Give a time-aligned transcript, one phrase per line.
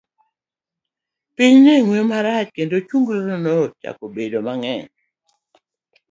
[1.35, 4.85] Piny ne ng'we marach, kendo ochunglo nochako bedo mang'eny.